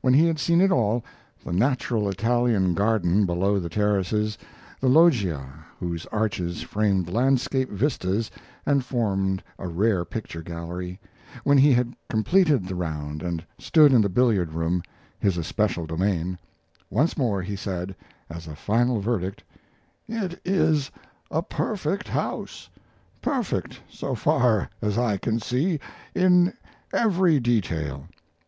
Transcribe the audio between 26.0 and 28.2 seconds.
in every detail.